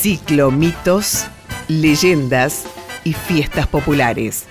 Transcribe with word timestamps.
Ciclo 0.00 0.50
mitos, 0.50 1.26
leyendas 1.68 2.64
y 3.04 3.12
fiestas 3.12 3.66
populares. 3.66 4.46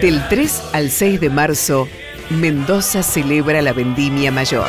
Del 0.00 0.26
3 0.28 0.62
al 0.72 0.90
6 0.90 1.20
de 1.20 1.30
marzo, 1.30 1.86
Mendoza 2.30 3.04
celebra 3.04 3.62
la 3.62 3.72
Vendimia 3.72 4.32
Mayor. 4.32 4.66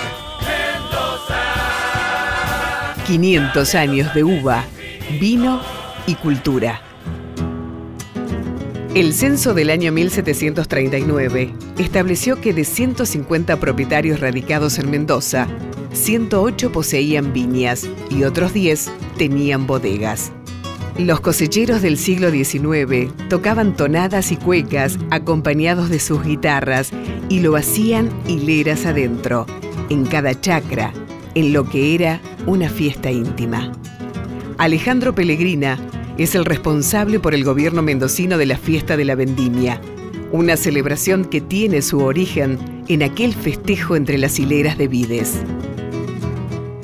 500 3.08 3.74
años 3.74 4.14
de 4.14 4.24
uva, 4.24 4.64
vino 5.20 5.60
y 6.06 6.14
cultura. 6.14 6.87
El 8.98 9.14
censo 9.14 9.54
del 9.54 9.70
año 9.70 9.92
1739 9.92 11.54
estableció 11.78 12.42
que 12.42 12.52
de 12.52 12.66
150 12.66 13.60
propietarios 13.60 14.20
radicados 14.20 14.80
en 14.80 14.90
Mendoza, 14.90 15.48
108 15.94 16.72
poseían 16.72 17.32
viñas 17.32 17.88
y 18.10 18.24
otros 18.24 18.54
10 18.54 18.90
tenían 19.20 19.68
bodegas. 19.68 20.32
Los 20.98 21.20
cosecheros 21.20 21.84
del 21.84 22.00
siglo 22.00 22.32
XIX 22.32 23.14
tocaban 23.30 23.76
tonadas 23.76 24.32
y 24.32 24.36
cuecas 24.36 24.98
acompañados 25.12 25.92
de 25.92 26.00
sus 26.00 26.24
guitarras 26.24 26.90
y 27.30 27.42
lo 27.42 27.56
hacían 27.56 28.10
hileras 28.28 28.88
adentro, 28.88 29.46
en 29.90 30.08
cada 30.08 30.42
chacra, 30.42 30.92
en 31.36 31.54
lo 31.54 31.70
que 31.70 31.94
era 31.94 32.20
una 32.48 32.68
fiesta 32.68 33.12
íntima. 33.12 33.72
Alejandro 34.58 35.14
Pellegrina 35.14 35.78
es 36.18 36.36
el 36.36 36.46
responsable 36.46 37.20
por 37.20 37.34
el 37.34 37.44
gobierno 37.44 37.82
mendocino 37.82 38.38
de 38.38 38.46
la 38.46 38.58
fiesta 38.58 38.98
de 38.98 39.06
la 39.06 39.16
vendimia, 39.16 39.82
una 40.32 40.58
celebración 40.58 41.26
que 41.26 41.42
tiene 41.42 41.82
su 41.82 42.00
origen 42.00 42.58
en 42.88 43.04
aquel 43.04 43.34
festejo 43.34 43.96
entre 43.96 44.18
las 44.18 44.40
hileras 44.40 44.78
de 44.78 44.88
vides 44.88 45.42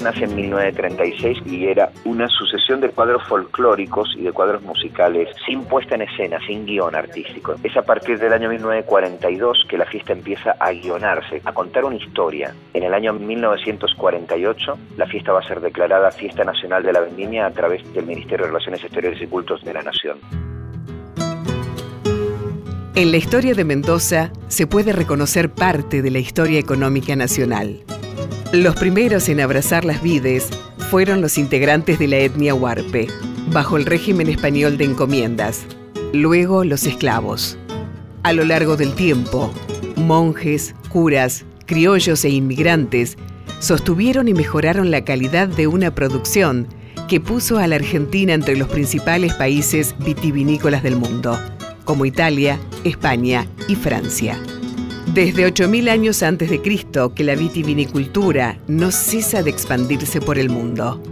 nace 0.04 0.26
en 0.26 0.36
1936 0.36 1.40
y 1.46 1.68
era 1.68 1.92
una 2.06 2.28
sucesión 2.28 2.82
de 2.82 2.90
cuadros 2.90 3.23
folclóricos 3.28 4.14
y 4.18 4.23
de 4.23 4.32
cuadros 4.32 4.62
musicales 4.64 5.30
sin 5.45 5.64
puesta 5.66 5.95
en 5.95 6.04
escena, 6.04 6.40
sin 6.45 6.66
guion 6.66 6.95
artístico. 6.95 7.56
Es 7.64 7.76
a 7.78 7.82
partir 7.82 8.20
del 8.20 8.34
año 8.34 8.50
1942 8.50 9.66
que 9.70 9.78
la 9.78 9.86
fiesta 9.86 10.14
empieza 10.14 10.56
a 10.60 10.72
guionarse, 10.72 11.42
a 11.45 11.54
contar 11.54 11.86
una 11.86 11.95
historia. 11.95 12.54
En 12.73 12.84
el 12.84 12.94
año 12.94 13.14
1948 13.14 14.78
la 14.98 15.08
fiesta 15.08 15.32
va 15.32 15.40
a 15.40 15.48
ser 15.48 15.62
declarada 15.62 16.12
Fiesta 16.12 16.44
Nacional 16.44 16.84
de 16.84 16.94
la 16.94 17.00
Vendimia 17.00 17.45
a 17.45 17.52
través 17.52 17.82
del 17.94 18.06
Ministerio 18.06 18.45
de 18.45 18.52
Relaciones 18.52 18.84
Exteriores 18.84 19.22
y 19.22 19.28
Cultos 19.28 19.64
de 19.64 19.73
la 19.73 19.82
Nación. 19.82 20.20
En 22.95 23.10
la 23.10 23.17
historia 23.17 23.56
de 23.56 23.64
Mendoza 23.64 24.32
se 24.48 24.67
puede 24.67 24.94
reconocer 24.94 25.50
parte 25.50 26.04
de 26.04 26.12
la 26.12 26.20
historia 26.20 26.60
económica 26.60 27.16
nacional. 27.16 27.84
Los 28.54 28.76
primeros 28.76 29.30
en 29.30 29.40
abrazar 29.40 29.84
las 29.84 30.04
vides 30.04 30.48
fueron 30.92 31.22
los 31.22 31.40
integrantes 31.40 31.98
de 31.98 32.08
la 32.08 32.18
etnia 32.18 32.54
huarpe, 32.54 33.08
bajo 33.48 33.78
el 33.78 33.86
régimen 33.88 34.30
español 34.30 34.78
de 34.78 34.86
encomiendas, 34.86 35.66
luego 36.14 36.64
los 36.64 36.84
esclavos. 36.84 37.58
A 38.22 38.32
lo 38.32 38.45
largo 38.45 38.78
del 38.78 38.94
tiempo, 38.94 39.52
monjes, 39.95 40.76
curas, 40.90 41.45
criollos 41.66 42.23
e 42.26 42.30
inmigrantes 42.30 43.18
sostuvieron 43.58 44.28
y 44.28 44.36
mejoraron 44.36 44.92
la 44.92 45.04
calidad 45.04 45.48
de 45.48 45.66
una 45.66 45.95
producción 45.95 46.67
que 47.08 47.20
puso 47.20 47.58
a 47.58 47.66
la 47.66 47.78
Argentina 47.78 48.36
entre 48.36 48.56
los 48.56 48.67
principales 48.67 49.34
países 49.34 49.95
vitivinícolas 50.06 50.84
del 50.84 50.98
mundo, 50.98 51.40
como 51.86 52.06
Italia, 52.06 52.60
España 52.84 53.48
y 53.67 53.73
Francia. 53.73 54.38
Desde 55.14 55.45
8.000 55.45 55.89
años 55.89 56.23
antes 56.23 56.49
de 56.49 56.60
Cristo 56.60 57.14
que 57.14 57.23
la 57.23 57.36
vitivinicultura 57.36 58.58
no 58.67 58.89
cesa 58.92 59.43
de 59.43 59.52
expandirse 59.52 60.20
por 60.20 60.39
el 60.39 60.49
mundo. 60.49 61.04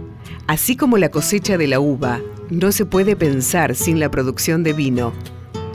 Así 0.48 0.74
como 0.74 0.98
la 0.98 1.10
cosecha 1.10 1.56
de 1.56 1.68
la 1.68 1.78
uva 1.78 2.20
no 2.50 2.72
se 2.72 2.84
puede 2.84 3.14
pensar 3.14 3.76
sin 3.76 4.00
la 4.00 4.10
producción 4.10 4.64
de 4.64 4.72
vino, 4.72 5.12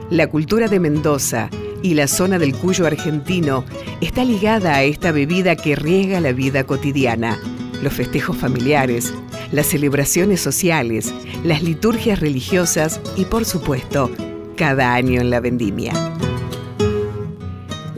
la 0.09 0.27
cultura 0.27 0.67
de 0.67 0.81
Mendoza 0.81 1.49
y 1.81 1.93
la 1.93 2.09
zona 2.09 2.37
del 2.37 2.53
Cuyo 2.53 2.85
argentino 2.85 3.63
está 4.01 4.25
ligada 4.25 4.75
a 4.75 4.83
esta 4.83 5.13
bebida 5.13 5.55
que 5.55 5.77
riega 5.77 6.19
la 6.19 6.33
vida 6.33 6.65
cotidiana, 6.65 7.39
los 7.81 7.93
festejos 7.93 8.35
familiares, 8.35 9.13
las 9.53 9.67
celebraciones 9.67 10.41
sociales, 10.41 11.13
las 11.45 11.63
liturgias 11.63 12.19
religiosas 12.19 12.99
y 13.15 13.23
por 13.23 13.45
supuesto, 13.45 14.11
cada 14.57 14.93
año 14.95 15.21
en 15.21 15.29
la 15.29 15.39
vendimia. 15.39 16.16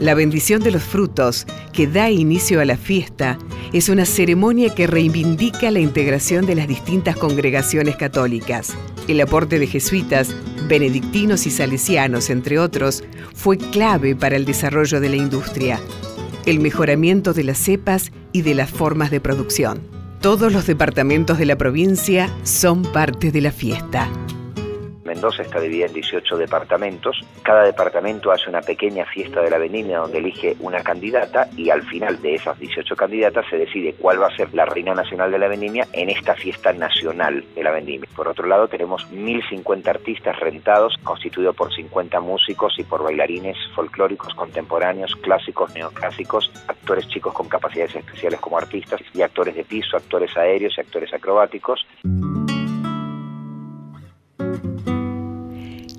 La 0.00 0.14
bendición 0.14 0.62
de 0.62 0.70
los 0.70 0.82
frutos, 0.82 1.46
que 1.74 1.86
da 1.86 2.08
inicio 2.08 2.62
a 2.62 2.64
la 2.64 2.78
fiesta, 2.78 3.38
es 3.74 3.90
una 3.90 4.06
ceremonia 4.06 4.74
que 4.74 4.86
reivindica 4.86 5.70
la 5.70 5.78
integración 5.78 6.46
de 6.46 6.54
las 6.54 6.66
distintas 6.66 7.16
congregaciones 7.16 7.96
católicas. 7.96 8.72
El 9.08 9.20
aporte 9.20 9.58
de 9.58 9.66
jesuitas, 9.66 10.34
benedictinos 10.66 11.46
y 11.46 11.50
salesianos, 11.50 12.30
entre 12.30 12.58
otros, 12.58 13.04
fue 13.34 13.58
clave 13.58 14.16
para 14.16 14.36
el 14.36 14.46
desarrollo 14.46 15.00
de 15.00 15.10
la 15.10 15.16
industria, 15.16 15.78
el 16.46 16.60
mejoramiento 16.60 17.34
de 17.34 17.44
las 17.44 17.58
cepas 17.58 18.10
y 18.32 18.40
de 18.40 18.54
las 18.54 18.70
formas 18.70 19.10
de 19.10 19.20
producción. 19.20 19.82
Todos 20.22 20.50
los 20.50 20.66
departamentos 20.66 21.36
de 21.36 21.44
la 21.44 21.58
provincia 21.58 22.34
son 22.42 22.84
parte 22.84 23.32
de 23.32 23.42
la 23.42 23.52
fiesta. 23.52 24.10
Mendoza 25.10 25.42
está 25.42 25.58
dividida 25.58 25.86
en 25.86 25.92
18 25.94 26.36
departamentos. 26.36 27.20
Cada 27.42 27.64
departamento 27.64 28.30
hace 28.30 28.48
una 28.48 28.60
pequeña 28.60 29.04
fiesta 29.06 29.40
de 29.40 29.50
la 29.50 29.58
vendimia 29.58 29.98
donde 29.98 30.18
elige 30.18 30.54
una 30.60 30.84
candidata 30.84 31.48
y 31.56 31.70
al 31.70 31.82
final 31.82 32.22
de 32.22 32.36
esas 32.36 32.56
18 32.60 32.94
candidatas 32.94 33.44
se 33.50 33.58
decide 33.58 33.96
cuál 33.98 34.22
va 34.22 34.28
a 34.28 34.36
ser 34.36 34.54
la 34.54 34.66
reina 34.66 34.94
nacional 34.94 35.32
de 35.32 35.40
la 35.40 35.48
vendimia 35.48 35.88
en 35.94 36.10
esta 36.10 36.36
fiesta 36.36 36.72
nacional 36.72 37.44
de 37.56 37.64
la 37.64 37.72
vendimia. 37.72 38.08
Por 38.14 38.28
otro 38.28 38.46
lado, 38.46 38.68
tenemos 38.68 39.04
1.050 39.10 39.88
artistas 39.88 40.38
rentados, 40.38 40.96
constituidos 41.02 41.56
por 41.56 41.74
50 41.74 42.20
músicos 42.20 42.78
y 42.78 42.84
por 42.84 43.02
bailarines 43.02 43.56
folclóricos 43.74 44.32
contemporáneos, 44.34 45.16
clásicos, 45.16 45.74
neoclásicos, 45.74 46.52
actores 46.68 47.08
chicos 47.08 47.34
con 47.34 47.48
capacidades 47.48 47.96
especiales 47.96 48.38
como 48.38 48.58
artistas 48.58 49.00
y 49.12 49.22
actores 49.22 49.56
de 49.56 49.64
piso, 49.64 49.96
actores 49.96 50.36
aéreos 50.36 50.74
y 50.78 50.80
actores 50.80 51.12
acrobáticos. 51.12 51.84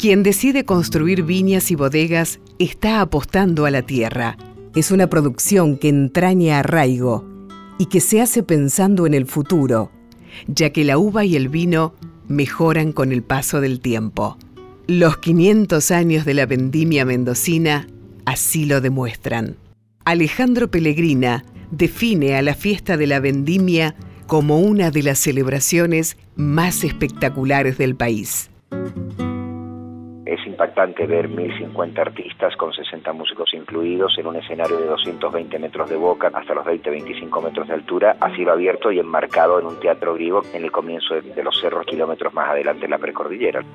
Quien 0.01 0.23
decide 0.23 0.65
construir 0.65 1.21
viñas 1.21 1.69
y 1.69 1.75
bodegas 1.75 2.39
está 2.57 3.01
apostando 3.01 3.67
a 3.67 3.69
la 3.69 3.83
tierra. 3.83 4.35
Es 4.73 4.89
una 4.89 5.05
producción 5.11 5.77
que 5.77 5.89
entraña 5.89 6.57
arraigo 6.57 7.23
y 7.77 7.85
que 7.85 8.01
se 8.01 8.19
hace 8.19 8.41
pensando 8.41 9.05
en 9.05 9.13
el 9.13 9.27
futuro, 9.27 9.91
ya 10.47 10.71
que 10.71 10.85
la 10.85 10.97
uva 10.97 11.23
y 11.23 11.35
el 11.35 11.49
vino 11.49 11.93
mejoran 12.27 12.93
con 12.93 13.11
el 13.11 13.21
paso 13.21 13.61
del 13.61 13.79
tiempo. 13.79 14.39
Los 14.87 15.17
500 15.17 15.91
años 15.91 16.25
de 16.25 16.33
la 16.33 16.47
vendimia 16.47 17.05
mendocina 17.05 17.87
así 18.25 18.65
lo 18.65 18.81
demuestran. 18.81 19.57
Alejandro 20.03 20.71
Pellegrina 20.71 21.45
define 21.69 22.37
a 22.37 22.41
la 22.41 22.55
fiesta 22.55 22.97
de 22.97 23.05
la 23.05 23.19
vendimia 23.19 23.93
como 24.25 24.61
una 24.61 24.89
de 24.89 25.03
las 25.03 25.19
celebraciones 25.19 26.17
más 26.35 26.83
espectaculares 26.83 27.77
del 27.77 27.95
país 27.95 28.49
impactante 30.61 31.07
ver 31.07 31.27
1.050 31.27 31.99
artistas 31.99 32.55
con 32.55 32.71
60 32.71 33.13
músicos 33.13 33.51
incluidos 33.53 34.15
en 34.19 34.27
un 34.27 34.35
escenario 34.35 34.77
de 34.77 34.85
220 34.85 35.57
metros 35.57 35.89
de 35.89 35.95
boca 35.95 36.29
hasta 36.31 36.53
los 36.53 36.63
20-25 36.63 37.43
metros 37.43 37.67
de 37.67 37.73
altura, 37.73 38.15
a 38.19 38.29
cielo 38.35 38.51
abierto 38.51 38.91
y 38.91 38.99
enmarcado 38.99 39.59
en 39.59 39.65
un 39.65 39.79
teatro 39.79 40.13
griego 40.13 40.43
en 40.53 40.63
el 40.63 40.71
comienzo 40.71 41.15
de 41.15 41.43
los 41.43 41.59
cerros 41.59 41.87
kilómetros 41.87 42.31
más 42.35 42.49
adelante 42.49 42.83
de 42.83 42.89
la 42.89 42.99
precordillera. 42.99 43.65